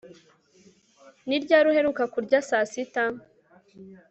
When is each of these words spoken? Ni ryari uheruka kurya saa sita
Ni 1.27 1.37
ryari 1.43 1.67
uheruka 1.71 2.03
kurya 2.13 2.39
saa 2.49 2.65
sita 2.71 3.03